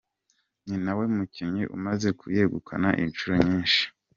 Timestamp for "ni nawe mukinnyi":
0.67-1.63